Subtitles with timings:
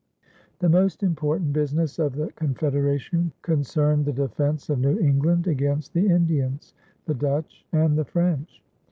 [0.57, 6.07] The most important business of the confederation concerned the defense of New England against the
[6.09, 6.73] Indians,
[7.05, 8.63] the Dutch, and the French.